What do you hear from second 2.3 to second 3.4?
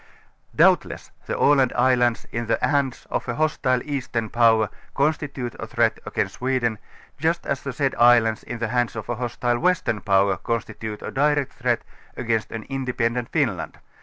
in the hands of a